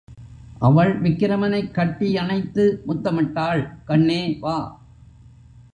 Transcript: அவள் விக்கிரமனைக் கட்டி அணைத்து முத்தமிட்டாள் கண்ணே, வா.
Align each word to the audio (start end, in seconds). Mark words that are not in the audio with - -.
அவள் 0.59 0.99
விக்கிரமனைக் 0.99 1.73
கட்டி 1.73 2.17
அணைத்து 2.17 2.83
முத்தமிட்டாள் 2.87 3.83
கண்ணே, 3.85 4.37
வா. 4.39 4.57